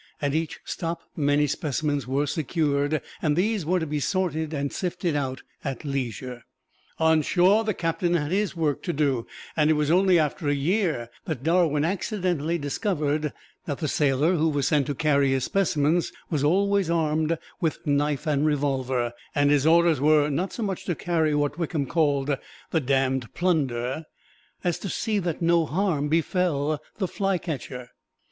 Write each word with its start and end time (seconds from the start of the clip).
At 0.19 0.33
each 0.33 0.59
stop 0.65 1.03
many 1.15 1.45
specimens 1.45 2.07
were 2.07 2.25
secured, 2.25 3.03
and 3.21 3.35
these 3.35 3.67
were 3.67 3.79
to 3.79 3.85
be 3.85 3.99
sorted 3.99 4.51
and 4.51 4.73
sifted 4.73 5.15
out 5.15 5.43
at 5.63 5.85
leisure. 5.85 6.41
On 6.97 7.21
shore 7.21 7.63
the 7.63 7.75
Captain 7.75 8.15
had 8.15 8.31
his 8.31 8.55
work 8.55 8.81
to 8.81 8.93
do, 8.93 9.27
and 9.55 9.69
it 9.69 9.73
was 9.73 9.91
only 9.91 10.17
after 10.17 10.49
a 10.49 10.55
year 10.55 11.11
that 11.25 11.43
Darwin 11.43 11.85
accidentally 11.85 12.57
discovered 12.57 13.31
that 13.67 13.77
the 13.77 13.87
sailor 13.87 14.37
who 14.37 14.49
was 14.49 14.67
sent 14.67 14.87
to 14.87 14.95
carry 14.95 15.29
his 15.33 15.43
specimens 15.43 16.11
was 16.31 16.43
always 16.43 16.89
armed 16.89 17.37
with 17.59 17.85
knife 17.85 18.25
and 18.25 18.43
revolver, 18.43 19.13
and 19.35 19.51
his 19.51 19.67
orders 19.67 20.01
were 20.01 20.31
not 20.31 20.51
so 20.51 20.63
much 20.63 20.83
to 20.85 20.95
carry 20.95 21.35
what 21.35 21.59
Wickham 21.59 21.85
called, 21.85 22.35
"the 22.71 22.79
damned 22.79 23.31
plunder," 23.35 24.05
as 24.63 24.79
to 24.79 24.89
see 24.89 25.19
that 25.19 25.43
no 25.43 25.67
harm 25.67 26.09
befell 26.09 26.81
the 26.97 27.07
"Flycatcher." 27.07 27.91